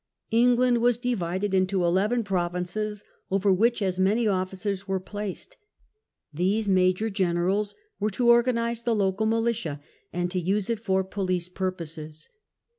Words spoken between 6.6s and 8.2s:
"Major generals" were